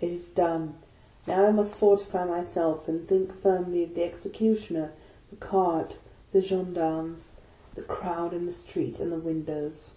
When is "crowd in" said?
7.82-8.46